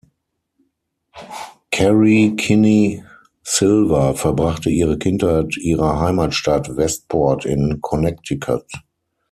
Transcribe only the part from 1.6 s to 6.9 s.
Kerri Kenney-Silver verbrachte ihre Kindheit ihrer Heimatstadt